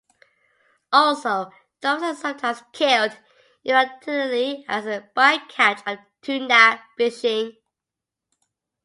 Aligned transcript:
Also, 0.91 1.51
dolphins 1.79 2.13
are 2.17 2.21
sometimes 2.21 2.63
killed 2.73 3.15
inadvertently 3.63 4.65
as 4.67 4.87
a 4.87 5.07
bycatch 5.15 5.83
of 5.85 5.99
tuna 6.23 6.81
fishing. 6.97 7.51